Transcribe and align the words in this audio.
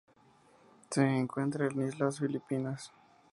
Se 0.89 1.05
encuentra 1.05 1.67
en 1.67 1.79
las 1.79 1.93
islas 1.93 2.17
Filipinas. 2.17 2.91